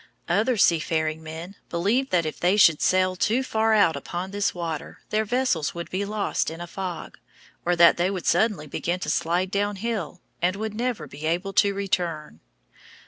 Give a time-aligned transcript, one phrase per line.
[0.27, 5.01] Other seafaring men believed that if they should sail too far out upon this water
[5.11, 7.19] their vessels would be lost in a fog,
[7.65, 11.75] or that they would suddenly begin to slide downhill, and would never be able to
[11.75, 12.39] return.